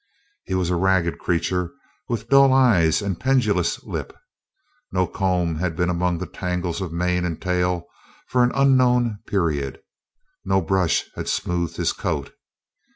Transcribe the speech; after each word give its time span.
He 0.45 0.55
was 0.55 0.71
a 0.71 0.75
ragged 0.75 1.19
creature 1.19 1.73
with 2.09 2.27
dull 2.27 2.51
eyes 2.53 3.03
and 3.03 3.19
pendulous 3.19 3.83
lip. 3.83 4.17
No 4.91 5.05
comb 5.05 5.57
had 5.57 5.75
been 5.75 5.89
among 5.91 6.17
the 6.17 6.25
tangles 6.25 6.81
of 6.81 6.91
mane 6.91 7.23
and 7.23 7.39
tail 7.39 7.85
for 8.27 8.43
an 8.43 8.51
unknown 8.55 9.19
period; 9.27 9.79
no 10.43 10.59
brush 10.59 11.03
had 11.13 11.27
smoothed 11.29 11.77
his 11.77 11.93
coat. 11.93 12.33